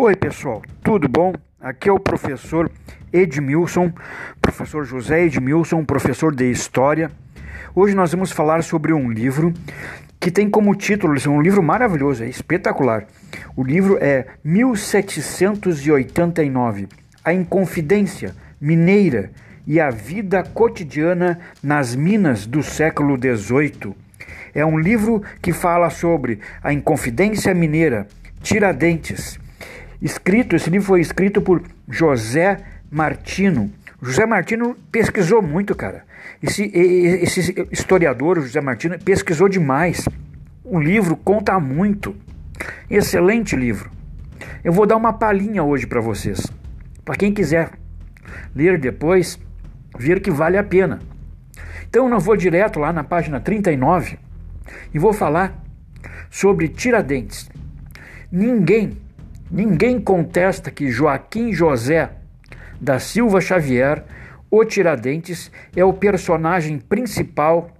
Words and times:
Oi, 0.00 0.14
pessoal, 0.14 0.62
tudo 0.80 1.08
bom? 1.08 1.32
Aqui 1.60 1.88
é 1.88 1.92
o 1.92 1.98
professor 1.98 2.70
Edmilson, 3.12 3.92
professor 4.40 4.84
José 4.84 5.24
Edmilson, 5.24 5.84
professor 5.84 6.32
de 6.32 6.48
História. 6.48 7.10
Hoje 7.74 7.96
nós 7.96 8.12
vamos 8.12 8.30
falar 8.30 8.62
sobre 8.62 8.92
um 8.92 9.10
livro 9.10 9.52
que 10.20 10.30
tem 10.30 10.48
como 10.48 10.72
título, 10.76 11.18
é 11.18 11.28
um 11.28 11.42
livro 11.42 11.64
maravilhoso, 11.64 12.22
é 12.22 12.28
espetacular. 12.28 13.08
O 13.56 13.64
livro 13.64 13.98
é 14.00 14.28
1789, 14.44 16.86
A 17.24 17.32
Inconfidência 17.32 18.36
Mineira 18.60 19.32
e 19.66 19.80
a 19.80 19.90
Vida 19.90 20.44
Cotidiana 20.44 21.40
nas 21.60 21.96
Minas 21.96 22.46
do 22.46 22.62
século 22.62 23.18
XVIII. 23.18 23.96
É 24.54 24.64
um 24.64 24.78
livro 24.78 25.24
que 25.42 25.52
fala 25.52 25.90
sobre 25.90 26.38
a 26.62 26.72
Inconfidência 26.72 27.52
Mineira, 27.52 28.06
Tiradentes, 28.40 29.40
escrito, 30.00 30.56
esse 30.56 30.70
livro 30.70 30.86
foi 30.86 31.00
escrito 31.00 31.40
por 31.40 31.62
José 31.88 32.58
Martino. 32.90 33.70
José 34.00 34.26
Martino 34.26 34.76
pesquisou 34.92 35.42
muito, 35.42 35.74
cara. 35.74 36.04
Esse, 36.42 36.70
esse 36.74 37.66
historiador, 37.72 38.40
José 38.40 38.60
Martino, 38.60 38.98
pesquisou 38.98 39.48
demais. 39.48 40.08
O 40.64 40.78
livro 40.78 41.16
conta 41.16 41.58
muito. 41.58 42.14
Excelente 42.88 43.56
livro. 43.56 43.90
Eu 44.62 44.72
vou 44.72 44.86
dar 44.86 44.96
uma 44.96 45.12
palhinha 45.12 45.62
hoje 45.62 45.86
para 45.86 46.00
vocês. 46.00 46.46
Para 47.04 47.16
quem 47.16 47.32
quiser 47.32 47.70
ler 48.54 48.78
depois, 48.78 49.38
ver 49.98 50.20
que 50.20 50.30
vale 50.30 50.56
a 50.58 50.62
pena. 50.62 51.00
Então 51.88 52.08
eu 52.08 52.20
vou 52.20 52.36
direto 52.36 52.78
lá 52.78 52.92
na 52.92 53.02
página 53.02 53.40
39 53.40 54.18
e 54.92 54.98
vou 54.98 55.12
falar 55.12 55.64
sobre 56.30 56.68
Tiradentes. 56.68 57.48
Ninguém 58.30 58.98
Ninguém 59.50 59.98
contesta 59.98 60.70
que 60.70 60.90
Joaquim 60.90 61.52
José 61.52 62.10
da 62.78 62.98
Silva 62.98 63.40
Xavier, 63.40 64.04
o 64.50 64.62
Tiradentes, 64.64 65.50
é 65.74 65.82
o 65.82 65.92
personagem 65.92 66.78
principal 66.78 67.70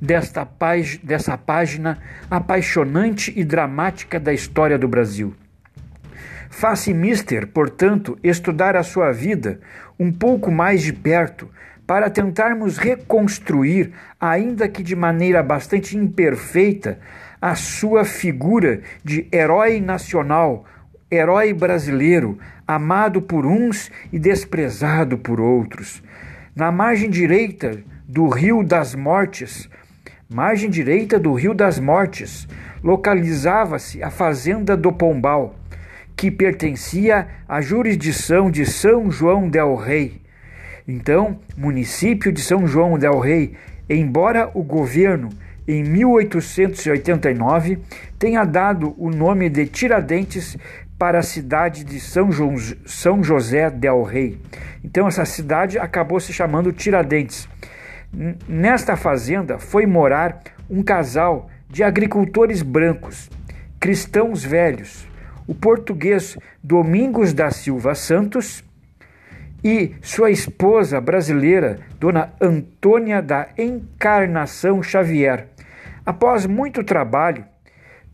desta 0.00 0.44
pag 0.44 1.00
dessa 1.02 1.38
página 1.38 1.98
apaixonante 2.30 3.32
e 3.36 3.44
dramática 3.44 4.18
da 4.18 4.32
história 4.32 4.76
do 4.76 4.88
Brasil. 4.88 5.34
Faça 6.50 6.92
mister, 6.92 7.46
portanto, 7.46 8.18
estudar 8.22 8.76
a 8.76 8.82
sua 8.82 9.12
vida 9.12 9.60
um 9.98 10.12
pouco 10.12 10.50
mais 10.50 10.82
de 10.82 10.92
perto 10.92 11.48
para 11.86 12.10
tentarmos 12.10 12.78
reconstruir, 12.78 13.92
ainda 14.20 14.68
que 14.68 14.82
de 14.82 14.96
maneira 14.96 15.42
bastante 15.42 15.96
imperfeita, 15.96 16.98
a 17.40 17.54
sua 17.54 18.04
figura 18.04 18.80
de 19.04 19.28
herói 19.30 19.80
nacional 19.80 20.64
herói 21.10 21.52
brasileiro, 21.52 22.38
amado 22.66 23.22
por 23.22 23.46
uns 23.46 23.90
e 24.12 24.18
desprezado 24.18 25.16
por 25.16 25.40
outros. 25.40 26.02
Na 26.54 26.72
margem 26.72 27.08
direita 27.08 27.78
do 28.08 28.28
Rio 28.28 28.64
das 28.64 28.94
Mortes, 28.94 29.68
margem 30.28 30.68
direita 30.68 31.18
do 31.18 31.32
Rio 31.32 31.54
das 31.54 31.78
Mortes, 31.78 32.48
localizava-se 32.82 34.02
a 34.02 34.10
fazenda 34.10 34.76
do 34.76 34.92
Pombal, 34.92 35.54
que 36.16 36.30
pertencia 36.30 37.28
à 37.48 37.60
jurisdição 37.60 38.50
de 38.50 38.66
São 38.66 39.10
João 39.10 39.48
del 39.48 39.76
Rei. 39.76 40.22
Então, 40.88 41.38
município 41.56 42.32
de 42.32 42.40
São 42.40 42.66
João 42.66 42.98
del 42.98 43.18
Rei, 43.18 43.54
embora 43.88 44.50
o 44.54 44.62
governo 44.62 45.28
em 45.68 45.82
1889 45.82 47.78
tenha 48.18 48.44
dado 48.44 48.94
o 48.96 49.10
nome 49.10 49.48
de 49.48 49.66
Tiradentes 49.66 50.56
para 50.98 51.18
a 51.18 51.22
cidade 51.22 51.84
de 51.84 52.00
São, 52.00 52.32
João, 52.32 52.56
São 52.86 53.22
José 53.22 53.70
del 53.70 54.02
Rei. 54.02 54.40
Então 54.82 55.06
essa 55.06 55.24
cidade 55.24 55.78
acabou 55.78 56.20
se 56.20 56.32
chamando 56.32 56.72
Tiradentes. 56.72 57.48
Nesta 58.48 58.96
fazenda 58.96 59.58
foi 59.58 59.84
morar 59.84 60.40
um 60.70 60.82
casal 60.82 61.50
de 61.68 61.82
agricultores 61.82 62.62
brancos, 62.62 63.28
cristãos 63.78 64.42
velhos, 64.42 65.06
o 65.46 65.54
português 65.54 66.36
Domingos 66.62 67.32
da 67.32 67.50
Silva 67.50 67.94
Santos 67.94 68.64
e 69.62 69.94
sua 70.00 70.30
esposa 70.30 71.00
brasileira, 71.00 71.78
Dona 71.98 72.32
Antônia 72.40 73.20
da 73.20 73.48
Encarnação 73.58 74.82
Xavier. 74.82 75.48
Após 76.04 76.46
muito 76.46 76.84
trabalho 76.84 77.44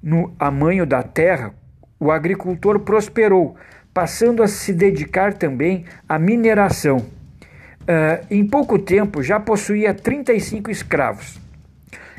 no 0.02 0.34
amanho 0.38 0.86
da 0.86 1.02
terra, 1.02 1.54
o 2.02 2.10
agricultor 2.10 2.80
prosperou, 2.80 3.54
passando 3.94 4.42
a 4.42 4.48
se 4.48 4.72
dedicar 4.72 5.34
também 5.34 5.84
à 6.08 6.18
mineração. 6.18 6.96
Uh, 6.96 8.26
em 8.28 8.44
pouco 8.44 8.76
tempo 8.76 9.22
já 9.22 9.38
possuía 9.38 9.94
35 9.94 10.68
escravos. 10.68 11.40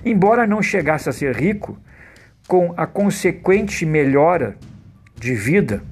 Embora 0.05 0.47
não 0.47 0.61
chegasse 0.61 1.09
a 1.09 1.11
ser 1.11 1.35
rico, 1.35 1.77
com 2.47 2.73
a 2.77 2.87
consequente 2.87 3.85
melhora 3.85 4.55
de 5.17 5.33
vida, 5.35 5.83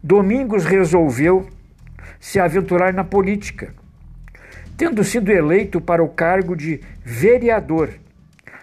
Domingos 0.00 0.64
resolveu 0.64 1.48
se 2.20 2.38
aventurar 2.38 2.92
na 2.92 3.02
política, 3.02 3.74
tendo 4.76 5.02
sido 5.02 5.32
eleito 5.32 5.80
para 5.80 6.04
o 6.04 6.08
cargo 6.08 6.54
de 6.54 6.80
vereador 7.04 7.90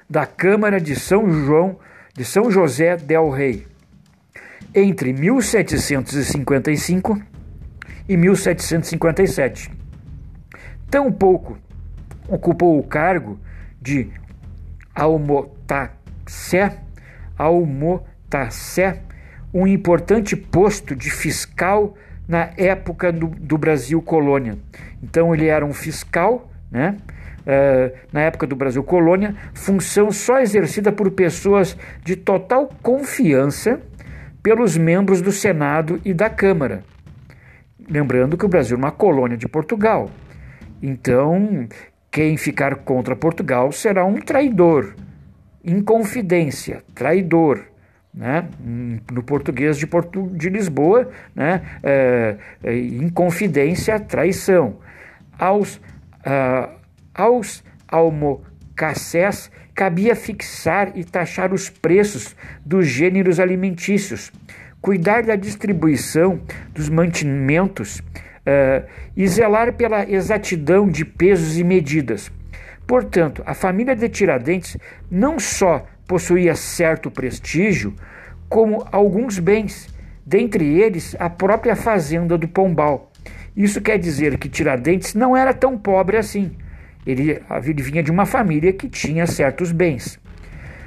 da 0.10 0.26
Câmara 0.26 0.80
de 0.80 0.96
São 0.96 1.30
João 1.30 1.78
de 2.14 2.24
São 2.24 2.50
José 2.50 2.96
del 2.96 3.30
Rei 3.30 3.75
entre 4.75 5.13
1755 5.13 7.19
e 8.08 8.16
1757. 8.18 9.72
Tampouco 10.91 11.58
ocupou 12.28 12.78
o 12.78 12.84
cargo 12.84 13.40
de 13.81 14.09
almotacé, 14.94 16.78
almotacé, 17.38 19.02
um 19.53 19.66
importante 19.66 20.36
posto 20.36 20.94
de 20.96 21.09
fiscal 21.09 21.96
na 22.28 22.50
época 22.57 23.12
do, 23.12 23.28
do 23.28 23.57
Brasil 23.57 24.02
colônia. 24.02 24.57
Então 25.02 25.34
ele 25.34 25.47
era 25.47 25.66
um 25.66 25.74
fiscal, 25.74 26.52
né? 26.69 26.97
Uh, 27.46 27.96
na 28.12 28.22
época 28.22 28.47
do 28.47 28.56
Brasil 28.56 28.84
colônia, 28.84 29.36
função 29.53 30.12
só 30.12 30.40
exercida 30.40 30.92
por 30.92 31.12
pessoas 31.12 31.78
de 32.03 32.16
total 32.16 32.68
confiança 32.81 33.80
pelos 34.45 34.78
membros 34.78 35.23
do 35.23 35.31
Senado 35.31 36.00
e 36.06 36.13
da 36.13 36.29
Câmara. 36.29 36.83
Lembrando 37.89 38.38
que 38.38 38.45
o 38.45 38.47
Brasil 38.47 38.78
é 38.78 38.79
uma 38.79 38.91
colônia 38.91 39.35
de 39.35 39.47
Portugal. 39.47 40.07
Então, 40.79 41.67
quem 42.11 42.38
ficar 42.38 42.75
contra 42.75 43.16
Portugal 43.16 43.72
será 43.72 44.06
um 44.06 44.22
traidor. 44.22 44.94
Inconfidência, 45.63 46.83
traidor. 46.94 47.66
Né? 48.13 48.47
No 49.11 49.23
português 49.23 49.79
de, 49.79 49.88
de 50.33 50.50
Lisboa, 50.50 51.09
né? 51.33 51.63
É, 51.81 52.38
é, 52.63 52.77
inconfidência, 52.77 54.00
traição. 54.00 54.77
Aos, 55.39 55.77
uh, 55.77 56.69
aos 57.16 57.63
almocacés 58.75 59.50
cabia 59.74 60.16
fixar 60.16 60.91
e 60.96 61.03
taxar 61.03 61.53
os 61.53 61.69
preços 61.69 62.36
dos 62.66 62.86
gêneros 62.86 63.40
alimentícios, 63.40 64.31
cuidar 64.81 65.24
da 65.24 65.36
distribuição 65.36 66.40
dos 66.74 66.90
mantimentos 66.90 68.00
uh, 68.00 68.86
e 69.16 69.28
zelar 69.28 69.74
pela 69.74 70.09
exatidão 70.09 70.88
de 70.88 71.03
pesos 71.03 71.58
e 71.58 71.63
medidas. 71.63 72.31
Portanto, 72.86 73.41
a 73.46 73.53
família 73.53 73.96
de 73.96 74.08
Tiradentes 74.08 74.78
não 75.09 75.40
só 75.40 75.86
possuía 76.07 76.56
certo 76.56 77.10
prestígio, 77.10 77.95
como 78.48 78.86
alguns 78.92 79.39
bens, 79.39 79.88
dentre 80.25 80.80
eles 80.80 81.16
a 81.19 81.30
própria 81.30 81.75
fazenda 81.75 82.38
do 82.38 82.48
Pombal. 82.48 83.12
Isso 83.57 83.81
quer 83.81 83.98
dizer 83.98 84.38
que 84.38 84.50
Tiradentes 84.50 85.16
não 85.16 85.36
era 85.36 85.54
tão 85.54 85.77
pobre 85.77 86.18
assim 86.18 86.56
ele, 87.06 87.42
vinha 87.81 88.02
de 88.02 88.12
uma 88.12 88.25
família 88.25 88.74
que 88.74 88.90
tinha 88.90 89.28
certos 89.28 89.72
bens. 89.72 90.19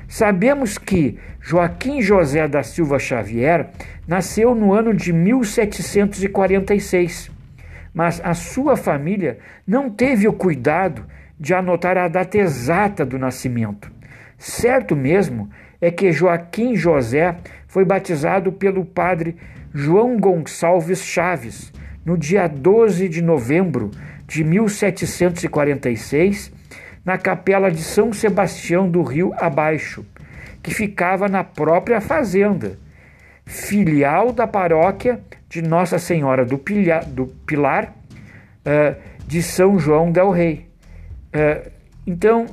Sabemos 0.08 0.76
que 0.78 1.18
Joaquim 1.40 2.00
José 2.00 2.48
da 2.48 2.62
Silva 2.62 2.98
Xavier 2.98 3.68
nasceu 4.06 4.54
no 4.54 4.72
ano 4.72 4.94
de 4.94 5.12
1746, 5.12 7.30
mas 7.92 8.20
a 8.24 8.32
sua 8.34 8.76
família 8.76 9.38
não 9.66 9.90
teve 9.90 10.26
o 10.26 10.32
cuidado 10.32 11.04
de 11.38 11.52
anotar 11.54 11.98
a 11.98 12.08
data 12.08 12.38
exata 12.38 13.04
do 13.04 13.18
nascimento. 13.18 13.92
Certo 14.38 14.96
mesmo 14.96 15.50
é 15.80 15.90
que 15.90 16.10
Joaquim 16.10 16.74
José 16.74 17.36
foi 17.66 17.84
batizado 17.84 18.50
pelo 18.50 18.84
padre 18.84 19.36
João 19.74 20.18
Gonçalves 20.18 21.02
Chaves 21.02 21.72
no 22.04 22.16
dia 22.16 22.48
12 22.48 23.08
de 23.08 23.22
novembro 23.22 23.90
de 24.28 24.44
1746, 24.44 26.52
na 27.04 27.16
capela 27.16 27.70
de 27.70 27.82
São 27.82 28.12
Sebastião 28.12 28.88
do 28.88 29.02
Rio 29.02 29.32
Abaixo, 29.38 30.04
que 30.62 30.72
ficava 30.72 31.28
na 31.28 31.42
própria 31.42 32.00
fazenda. 32.00 32.78
filial 33.46 34.30
da 34.30 34.46
paróquia 34.46 35.18
de 35.48 35.62
Nossa 35.62 35.98
Senhora 35.98 36.44
do, 36.44 36.58
Pilha, 36.58 37.00
do 37.00 37.28
Pilar 37.46 37.94
uh, 38.66 38.94
de 39.26 39.42
São 39.42 39.78
João 39.78 40.12
del 40.12 40.30
Rei. 40.30 40.68
Uh, 41.34 41.70
então, 42.06 42.44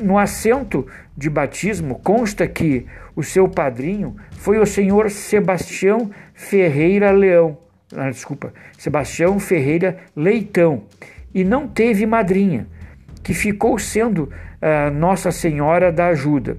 no 0.00 0.16
assento 0.16 0.86
de 1.16 1.28
batismo, 1.28 1.98
consta 1.98 2.46
que 2.46 2.86
o 3.16 3.24
seu 3.24 3.48
padrinho 3.48 4.14
foi 4.30 4.58
o 4.58 4.66
senhor 4.66 5.10
Sebastião 5.10 6.12
Ferreira 6.32 7.10
Leão, 7.10 7.58
ah, 7.94 8.10
desculpa, 8.10 8.52
Sebastião 8.76 9.38
Ferreira 9.38 9.98
Leitão, 10.16 10.82
e 11.34 11.44
não 11.44 11.68
teve 11.68 12.06
madrinha, 12.06 12.66
que 13.22 13.34
ficou 13.34 13.78
sendo 13.78 14.24
uh, 14.24 14.90
Nossa 14.92 15.30
Senhora 15.30 15.92
da 15.92 16.08
Ajuda. 16.08 16.56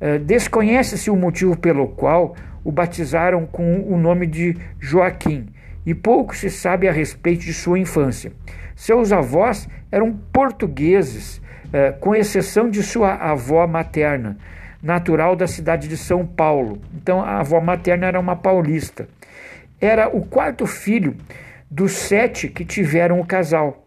Uh, 0.00 0.18
Desconhece-se 0.18 1.10
o 1.10 1.16
motivo 1.16 1.56
pelo 1.56 1.88
qual 1.88 2.34
o 2.64 2.72
batizaram 2.72 3.46
com 3.46 3.80
o 3.80 3.96
nome 3.96 4.26
de 4.26 4.56
Joaquim, 4.78 5.46
e 5.86 5.94
pouco 5.94 6.36
se 6.36 6.50
sabe 6.50 6.88
a 6.88 6.92
respeito 6.92 7.44
de 7.44 7.54
sua 7.54 7.78
infância. 7.78 8.32
Seus 8.76 9.12
avós 9.12 9.68
eram 9.90 10.12
portugueses, 10.32 11.40
com 12.00 12.14
exceção 12.14 12.68
de 12.68 12.82
sua 12.82 13.14
avó 13.14 13.64
materna, 13.66 14.36
natural 14.82 15.36
da 15.36 15.46
cidade 15.46 15.86
de 15.86 15.96
São 15.96 16.26
Paulo. 16.26 16.80
Então, 16.94 17.22
a 17.22 17.38
avó 17.38 17.60
materna 17.60 18.06
era 18.06 18.18
uma 18.18 18.34
paulista. 18.34 19.08
Era 19.80 20.14
o 20.14 20.20
quarto 20.20 20.66
filho 20.66 21.16
dos 21.70 21.92
sete 21.92 22.48
que 22.48 22.64
tiveram 22.64 23.18
o 23.18 23.26
casal. 23.26 23.86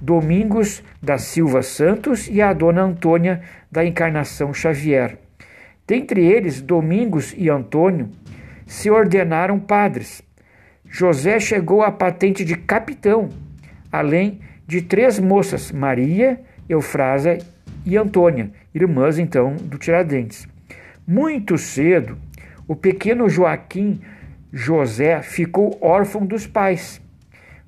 Domingos 0.00 0.82
da 1.02 1.18
Silva 1.18 1.60
Santos 1.60 2.28
e 2.28 2.40
a 2.40 2.52
dona 2.52 2.82
Antônia 2.82 3.42
da 3.70 3.84
Encarnação 3.84 4.54
Xavier. 4.54 5.18
Dentre 5.86 6.24
eles, 6.24 6.62
Domingos 6.62 7.34
e 7.36 7.50
Antônio 7.50 8.08
se 8.66 8.90
ordenaram 8.90 9.58
padres. 9.58 10.22
José 10.86 11.38
chegou 11.38 11.82
à 11.82 11.90
patente 11.90 12.44
de 12.44 12.56
capitão, 12.56 13.28
além 13.92 14.40
de 14.66 14.80
três 14.80 15.18
moças, 15.18 15.72
Maria, 15.72 16.40
Eufrásia 16.68 17.38
e 17.84 17.96
Antônia, 17.96 18.50
irmãs 18.74 19.18
então 19.18 19.56
do 19.56 19.76
Tiradentes. 19.76 20.46
Muito 21.06 21.58
cedo, 21.58 22.16
o 22.66 22.76
pequeno 22.76 23.28
Joaquim 23.28 24.00
José 24.52 25.20
ficou 25.22 25.76
órfão 25.80 26.24
dos 26.24 26.46
pais. 26.46 27.00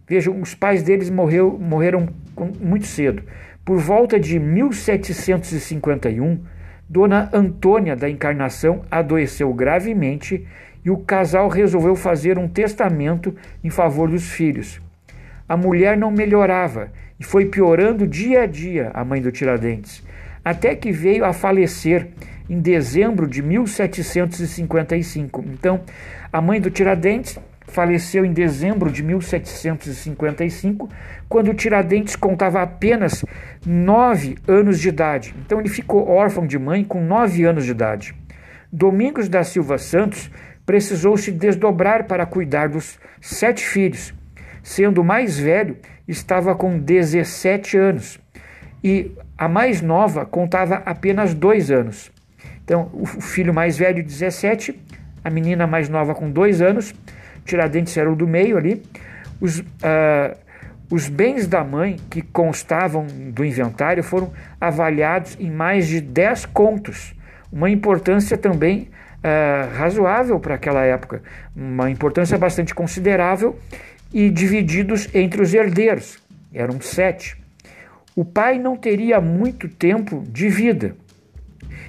Vejam, 0.08 0.40
os 0.40 0.54
pais 0.54 0.82
deles 0.82 1.10
morreu, 1.10 1.58
morreram 1.58 2.08
muito 2.60 2.86
cedo. 2.86 3.22
Por 3.64 3.78
volta 3.78 4.18
de 4.18 4.38
1751, 4.38 6.40
Dona 6.88 7.30
Antônia 7.32 7.94
da 7.94 8.10
Encarnação 8.10 8.82
adoeceu 8.90 9.52
gravemente 9.54 10.46
e 10.84 10.90
o 10.90 10.98
casal 10.98 11.48
resolveu 11.48 11.94
fazer 11.94 12.38
um 12.38 12.48
testamento 12.48 13.34
em 13.62 13.70
favor 13.70 14.10
dos 14.10 14.30
filhos. 14.30 14.80
A 15.48 15.56
mulher 15.56 15.96
não 15.96 16.10
melhorava 16.10 16.90
e 17.18 17.24
foi 17.24 17.46
piorando 17.46 18.06
dia 18.06 18.42
a 18.42 18.46
dia 18.46 18.90
a 18.94 19.04
mãe 19.04 19.20
do 19.20 19.30
Tiradentes, 19.30 20.02
até 20.44 20.74
que 20.74 20.90
veio 20.90 21.24
a 21.24 21.32
falecer 21.32 22.08
em 22.50 22.61
dezembro 22.61 23.26
de 23.29 23.41
1755. 23.41 25.44
Então, 25.52 25.82
a 26.32 26.41
mãe 26.41 26.61
do 26.61 26.69
Tiradentes 26.69 27.38
faleceu 27.69 28.25
em 28.25 28.32
dezembro 28.32 28.91
de 28.91 29.05
1755, 29.05 30.88
quando 31.29 31.55
Tiradentes 31.55 32.17
contava 32.17 32.61
apenas 32.61 33.25
nove 33.64 34.37
anos 34.49 34.81
de 34.81 34.88
idade. 34.88 35.32
Então, 35.47 35.61
ele 35.61 35.69
ficou 35.69 36.08
órfão 36.08 36.44
de 36.44 36.58
mãe 36.58 36.82
com 36.82 37.00
nove 37.00 37.44
anos 37.44 37.64
de 37.64 37.70
idade. 37.70 38.17
Domingos 38.73 39.29
da 39.29 39.44
Silva 39.44 39.79
Santos 39.79 40.29
precisou 40.67 41.17
se 41.17 41.31
desdobrar 41.31 42.08
para 42.08 42.26
cuidar 42.26 42.69
dos 42.69 42.99
sete 43.20 43.64
filhos, 43.64 44.12
sendo 44.61 45.02
o 45.02 45.05
mais 45.05 45.38
velho 45.38 45.76
estava 46.08 46.56
com 46.56 46.76
17 46.79 47.79
anos 47.79 48.19
e 48.82 49.12
a 49.38 49.49
mais 49.49 49.81
nova 49.81 50.26
contava 50.26 50.82
apenas 50.85 51.32
dois 51.35 51.70
anos. 51.70 52.11
Então, 52.64 52.90
o 52.92 53.06
filho 53.06 53.52
mais 53.52 53.76
velho, 53.76 54.02
17, 54.02 54.78
a 55.25 55.31
menina 55.31 55.66
mais 55.66 55.88
nova 55.88 56.14
com 56.14 56.31
dois 56.31 56.62
anos, 56.62 56.94
Tiradentes 57.44 57.96
era 57.96 58.10
o 58.10 58.14
do 58.14 58.26
meio 58.26 58.56
ali. 58.56 58.82
Os, 59.40 59.58
uh, 59.58 60.37
os 60.90 61.08
bens 61.08 61.46
da 61.46 61.64
mãe 61.64 61.96
que 62.10 62.22
constavam 62.22 63.06
do 63.06 63.44
inventário 63.44 64.02
foram 64.02 64.32
avaliados 64.60 65.37
em 65.40 65.50
mais 65.50 65.88
de 65.88 66.00
10 66.00 66.46
contos, 66.46 67.14
uma 67.52 67.70
importância 67.70 68.37
também 68.37 68.88
uh, 69.19 69.76
razoável 69.76 70.38
para 70.38 70.54
aquela 70.54 70.84
época, 70.84 71.22
uma 71.54 71.90
importância 71.90 72.37
bastante 72.38 72.75
considerável 72.75 73.58
e 74.12 74.28
divididos 74.31 75.08
entre 75.14 75.42
os 75.42 75.54
herdeiros. 75.54 76.19
Eram 76.52 76.81
sete. 76.81 77.37
O 78.16 78.25
pai 78.25 78.58
não 78.58 78.76
teria 78.76 79.20
muito 79.20 79.69
tempo 79.69 80.25
de 80.28 80.48
vida. 80.48 80.96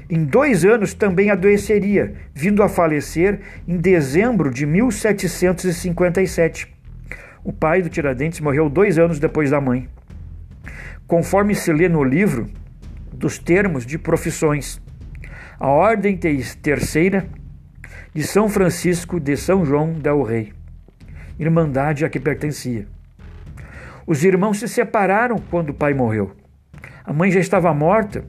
Em 0.10 0.24
dois 0.24 0.66
anos 0.66 0.94
também 0.94 1.30
adoeceria, 1.30 2.14
vindo 2.34 2.64
a 2.64 2.70
falecer 2.70 3.42
em 3.68 3.78
dezembro 3.78 4.50
de 4.52 4.66
1757. 4.66 6.74
O 7.44 7.52
pai 7.52 7.82
do 7.82 7.90
Tiradentes 7.90 8.40
morreu 8.40 8.70
dois 8.70 9.00
anos 9.00 9.20
depois 9.20 9.50
da 9.50 9.60
mãe. 9.60 9.90
Conforme 11.08 11.56
se 11.56 11.74
lê 11.74 11.90
no 11.90 12.04
livro 12.04 12.50
dos 13.14 13.38
termos 13.38 13.86
de 13.86 13.98
profissões, 13.98 14.82
a 15.60 15.68
Ordem 15.68 16.18
Terceira 16.18 17.26
de 18.14 18.24
São 18.24 18.50
Francisco 18.50 19.20
de 19.20 19.38
São 19.38 19.66
João 19.66 19.94
del 19.94 20.24
Rei 20.24 20.54
irmandade 21.42 22.06
a 22.06 22.10
que 22.10 22.20
pertencia. 22.20 22.88
Os 24.06 24.24
irmãos 24.24 24.60
se 24.60 24.68
separaram 24.68 25.38
quando 25.50 25.72
o 25.72 25.74
pai 25.74 25.94
morreu. 25.94 26.32
A 27.04 27.12
mãe 27.12 27.32
já 27.32 27.40
estava 27.40 27.74
morta. 27.74 28.24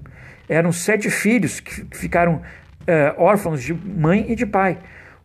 Eram 0.53 0.71
sete 0.71 1.09
filhos 1.09 1.61
que 1.61 1.87
ficaram 1.93 2.43
é, 2.87 3.15
órfãos 3.17 3.63
de 3.63 3.73
mãe 3.73 4.27
e 4.29 4.35
de 4.35 4.45
pai. 4.45 4.77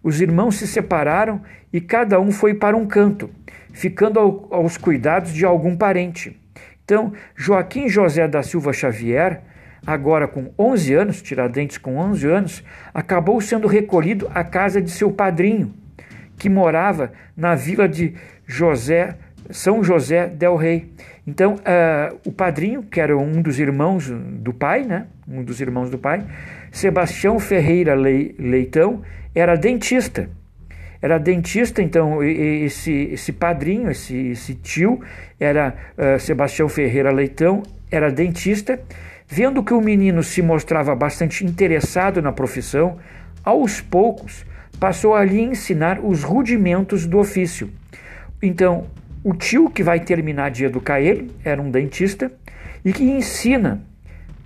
Os 0.01 0.21
irmãos 0.21 0.55
se 0.55 0.65
separaram 0.65 1.41
e 1.73 1.81
cada 1.81 2.17
um 2.17 2.31
foi 2.31 2.53
para 2.53 2.77
um 2.77 2.87
canto, 2.87 3.29
ficando 3.73 4.21
ao, 4.21 4.47
aos 4.49 4.77
cuidados 4.77 5.33
de 5.33 5.45
algum 5.45 5.75
parente. 5.75 6.39
Então, 6.85 7.11
Joaquim 7.35 7.89
José 7.89 8.25
da 8.25 8.41
Silva 8.41 8.71
Xavier, 8.71 9.41
agora 9.85 10.29
com 10.29 10.53
11 10.57 10.93
anos, 10.93 11.21
Tiradentes 11.21 11.77
com 11.77 11.97
11 11.97 12.25
anos, 12.25 12.63
acabou 12.93 13.41
sendo 13.41 13.67
recolhido 13.67 14.31
à 14.33 14.45
casa 14.45 14.81
de 14.81 14.91
seu 14.91 15.11
padrinho, 15.11 15.73
que 16.37 16.47
morava 16.47 17.11
na 17.35 17.53
vila 17.53 17.89
de 17.89 18.15
José, 18.45 19.17
São 19.49 19.83
José 19.83 20.27
del 20.27 20.55
Rei. 20.55 20.91
Então, 21.25 21.55
uh, 21.55 22.17
o 22.25 22.31
padrinho, 22.31 22.83
que 22.83 22.99
era 22.99 23.17
um 23.17 23.41
dos 23.41 23.59
irmãos 23.59 24.09
do 24.09 24.53
pai, 24.53 24.83
né? 24.83 25.07
um 25.27 25.43
dos 25.43 25.59
irmãos 25.59 25.89
do 25.89 25.97
pai, 25.97 26.25
Sebastião 26.71 27.37
Ferreira 27.39 27.93
Leitão, 27.93 29.01
era 29.35 29.55
dentista. 29.55 30.29
Era 31.01 31.17
dentista, 31.17 31.81
então 31.81 32.23
esse, 32.23 32.91
esse 33.11 33.31
padrinho, 33.31 33.91
esse, 33.91 34.29
esse 34.29 34.55
tio, 34.55 34.99
era 35.39 35.75
uh, 35.97 36.19
Sebastião 36.19 36.67
Ferreira 36.67 37.11
Leitão, 37.11 37.61
era 37.91 38.09
dentista. 38.09 38.79
Vendo 39.27 39.61
que 39.61 39.73
o 39.73 39.81
menino 39.81 40.23
se 40.23 40.41
mostrava 40.41 40.95
bastante 40.95 41.45
interessado 41.45 42.21
na 42.21 42.31
profissão, 42.31 42.97
aos 43.43 43.81
poucos 43.81 44.45
passou 44.79 45.13
a 45.15 45.25
ensinar 45.25 45.99
os 46.03 46.23
rudimentos 46.23 47.05
do 47.05 47.17
ofício. 47.17 47.69
Então, 48.41 48.85
o 49.23 49.33
tio 49.33 49.69
que 49.69 49.83
vai 49.83 49.99
terminar 49.99 50.51
de 50.51 50.65
educar 50.65 51.01
ele 51.01 51.31
era 51.43 51.61
um 51.61 51.69
dentista 51.69 52.31
e 52.83 52.93
que 52.93 53.03
ensina 53.03 53.81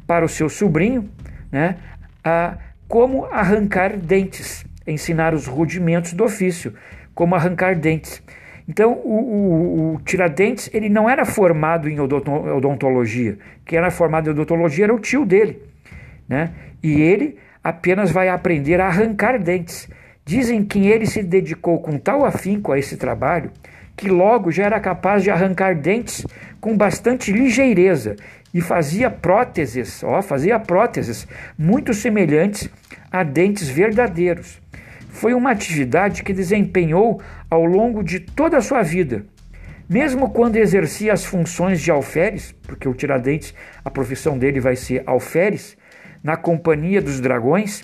para 0.08 0.26
o 0.26 0.30
seu 0.30 0.50
sobrinho 0.50 1.10
né, 1.52 1.78
a 2.24 2.58
como 2.88 3.26
arrancar 3.26 3.96
dentes, 3.96 4.66
ensinar 4.86 5.34
os 5.34 5.48
rudimentos 5.48 6.12
do 6.12 6.26
ofício, 6.26 6.74
como 7.16 7.36
arrancar 7.36 7.76
dentes. 7.76 8.22
Então, 8.68 8.94
o, 8.94 9.14
o, 9.14 9.94
o, 9.96 10.02
Tiradentes 10.02 10.70
ele 10.74 10.90
não 10.90 11.10
era 11.10 11.26
formado 11.26 11.90
em 11.90 12.00
odontologia. 12.00 13.38
Quem 13.66 13.78
era 13.78 13.90
formado 13.90 14.28
em 14.28 14.32
odontologia 14.32 14.86
era 14.86 14.94
o 14.94 15.00
tio 15.00 15.26
dele. 15.26 15.62
Né? 16.28 16.52
E 16.84 17.02
ele 17.02 17.38
apenas 17.64 18.12
vai 18.12 18.28
aprender 18.28 18.80
a 18.82 18.88
arrancar 18.88 19.40
dentes. 19.40 19.90
Dizem 20.26 20.64
que 20.64 20.88
ele 20.88 21.06
se 21.06 21.24
dedicou 21.24 21.80
com 21.80 21.98
tal 21.98 22.26
afinco 22.26 22.72
a 22.72 22.80
esse 22.80 22.98
trabalho 22.98 23.52
que 24.02 24.10
logo 24.10 24.52
já 24.52 24.64
era 24.64 24.80
capaz 24.80 25.22
de 25.22 25.30
arrancar 25.30 25.76
dentes 25.76 26.26
com 26.60 26.76
bastante 26.76 27.32
ligeireza 27.32 28.16
e 28.52 28.60
fazia 28.60 29.12
próteses, 29.12 30.04
ó, 30.04 30.24
fazia 30.24 30.60
próteses 30.60 31.28
muito 31.56 31.94
semelhantes 31.94 32.68
a 33.12 33.22
dentes 33.22 33.70
verdadeiros. 33.70 34.60
Foi 35.08 35.36
uma 35.36 35.52
atividade 35.52 36.24
que 36.24 36.34
desempenhou 36.34 37.22
ao 37.48 37.64
longo 37.64 38.04
de 38.04 38.20
toda 38.20 38.58
a 38.58 38.62
sua 38.62 38.82
vida. 38.82 39.24
Mesmo 39.88 40.32
quando 40.32 40.56
exercia 40.56 41.14
as 41.14 41.24
funções 41.24 41.80
de 41.80 41.92
alferes, 41.92 42.56
porque 42.64 42.90
o 42.90 42.96
Tiradentes, 42.96 43.54
a 43.86 43.92
profissão 43.92 44.36
dele 44.36 44.60
vai 44.60 44.76
ser 44.76 45.04
alferes, 45.06 45.78
na 46.24 46.36
companhia 46.36 47.04
dos 47.04 47.20
dragões, 47.20 47.84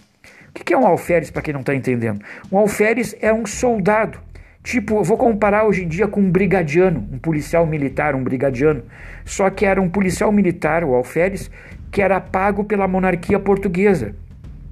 O 0.60 0.64
que 0.64 0.74
é 0.74 0.78
um 0.78 0.88
alferes, 0.88 1.30
para 1.30 1.44
quem 1.44 1.54
não 1.54 1.62
está 1.62 1.76
entendendo? 1.76 2.20
Um 2.52 2.58
alferes 2.58 3.16
é 3.22 3.32
um 3.32 3.46
soldado. 3.46 4.20
Tipo, 4.68 5.02
vou 5.02 5.16
comparar 5.16 5.64
hoje 5.64 5.86
em 5.86 5.88
dia 5.88 6.10
com 6.10 6.20
um 6.20 6.30
brigadiano, 6.30 7.08
um 7.10 7.18
policial 7.18 7.66
militar, 7.66 8.14
um 8.14 8.22
brigadiano. 8.22 8.84
Só 9.24 9.50
que 9.50 9.66
era 9.66 9.82
um 9.82 9.88
policial 9.88 10.30
militar, 10.30 10.84
o 10.84 10.94
alferes, 10.94 11.50
que 11.90 12.02
era 12.02 12.20
pago 12.20 12.66
pela 12.66 12.86
monarquia 12.86 13.40
portuguesa. 13.40 14.14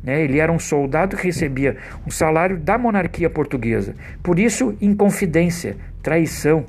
Né? 0.03 0.21
Ele 0.21 0.37
era 0.37 0.51
um 0.51 0.59
soldado 0.59 1.15
que 1.15 1.23
recebia 1.23 1.77
um 2.05 2.11
salário 2.11 2.57
da 2.57 2.77
monarquia 2.77 3.29
portuguesa. 3.29 3.95
Por 4.21 4.37
isso, 4.37 4.75
inconfidência, 4.81 5.77
traição. 6.03 6.65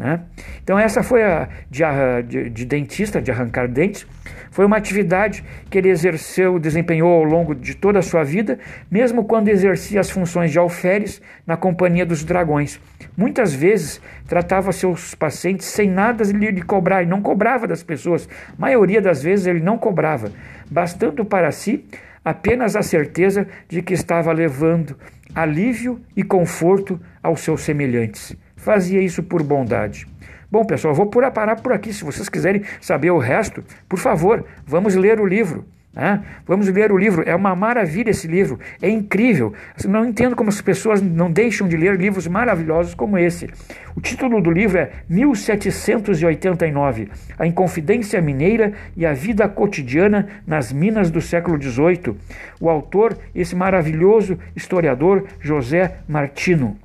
Né? 0.00 0.18
Então, 0.64 0.78
essa 0.78 1.02
foi 1.02 1.22
a 1.22 1.46
de, 1.70 1.82
de, 2.26 2.48
de, 2.48 2.64
dentista, 2.64 3.20
de 3.20 3.30
arrancar 3.30 3.68
dentes, 3.68 4.06
foi 4.50 4.64
uma 4.64 4.78
atividade 4.78 5.44
que 5.68 5.76
ele 5.76 5.90
exerceu, 5.90 6.58
desempenhou 6.58 7.12
ao 7.12 7.22
longo 7.22 7.54
de 7.54 7.74
toda 7.74 7.98
a 7.98 8.02
sua 8.02 8.24
vida, 8.24 8.58
mesmo 8.90 9.24
quando 9.24 9.48
exercia 9.48 10.00
as 10.00 10.08
funções 10.08 10.52
de 10.52 10.58
alferes 10.58 11.20
na 11.46 11.54
companhia 11.54 12.06
dos 12.06 12.24
dragões. 12.24 12.80
Muitas 13.14 13.52
vezes 13.52 14.00
tratava 14.26 14.72
seus 14.72 15.14
pacientes 15.14 15.66
sem 15.66 15.90
nada 15.90 16.24
lhe 16.24 16.62
cobrar, 16.62 17.02
e 17.02 17.06
não 17.06 17.20
cobrava 17.20 17.66
das 17.66 17.82
pessoas. 17.82 18.26
A 18.48 18.58
maioria 18.58 19.02
das 19.02 19.22
vezes 19.22 19.46
ele 19.46 19.60
não 19.60 19.76
cobrava, 19.76 20.32
bastando 20.70 21.26
para 21.26 21.52
si 21.52 21.84
apenas 22.24 22.74
a 22.74 22.80
certeza 22.80 23.46
de 23.68 23.82
que 23.82 23.92
estava 23.92 24.32
levando 24.32 24.96
alívio 25.34 26.00
e 26.16 26.22
conforto 26.22 26.98
aos 27.22 27.40
seus 27.40 27.60
semelhantes. 27.60 28.34
Fazia 28.60 29.00
isso 29.00 29.22
por 29.22 29.42
bondade. 29.42 30.06
Bom, 30.50 30.64
pessoal, 30.64 30.94
vou 30.94 31.06
parar 31.06 31.56
por 31.56 31.72
aqui. 31.72 31.94
Se 31.94 32.04
vocês 32.04 32.28
quiserem 32.28 32.62
saber 32.80 33.10
o 33.10 33.18
resto, 33.18 33.64
por 33.88 33.98
favor, 33.98 34.44
vamos 34.66 34.94
ler 34.94 35.20
o 35.20 35.26
livro. 35.26 35.64
Né? 35.92 36.22
Vamos 36.46 36.68
ler 36.68 36.92
o 36.92 36.98
livro, 36.98 37.24
é 37.26 37.34
uma 37.34 37.56
maravilha 37.56 38.10
esse 38.10 38.28
livro, 38.28 38.60
é 38.80 38.88
incrível. 38.88 39.52
Não 39.88 40.04
entendo 40.04 40.36
como 40.36 40.48
as 40.48 40.60
pessoas 40.60 41.02
não 41.02 41.32
deixam 41.32 41.66
de 41.66 41.76
ler 41.76 41.96
livros 41.96 42.28
maravilhosos 42.28 42.94
como 42.94 43.18
esse. 43.18 43.48
O 43.96 44.00
título 44.00 44.40
do 44.40 44.50
livro 44.50 44.78
é 44.78 44.90
1789: 45.08 47.08
A 47.38 47.46
Inconfidência 47.46 48.20
Mineira 48.20 48.72
e 48.96 49.04
a 49.04 49.12
Vida 49.12 49.48
Cotidiana 49.48 50.28
nas 50.46 50.72
Minas 50.72 51.10
do 51.10 51.20
século 51.20 51.60
XVIII. 51.60 52.14
O 52.60 52.70
autor, 52.70 53.18
esse 53.34 53.56
maravilhoso 53.56 54.38
historiador 54.54 55.26
José 55.40 55.96
Martino. 56.06 56.76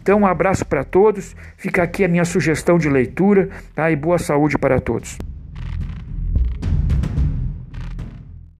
Então, 0.00 0.20
um 0.20 0.26
abraço 0.26 0.64
para 0.64 0.82
todos. 0.82 1.36
Fica 1.56 1.82
aqui 1.82 2.04
a 2.04 2.08
minha 2.08 2.24
sugestão 2.24 2.78
de 2.78 2.88
leitura 2.88 3.50
tá? 3.74 3.90
e 3.90 3.96
boa 3.96 4.18
saúde 4.18 4.56
para 4.56 4.80
todos. 4.80 5.18